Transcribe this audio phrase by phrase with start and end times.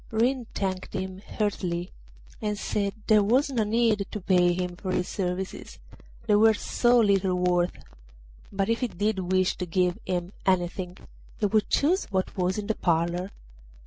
[0.09, 1.91] Ring thanked him heartily,
[2.41, 5.77] and said there was no need to pay him for his services,
[6.25, 7.77] they were so little worth;
[8.51, 10.97] but if he did wish to give him anything
[11.37, 13.29] he would choose what was in the parlour.